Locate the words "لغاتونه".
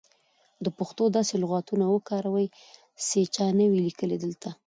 1.43-1.85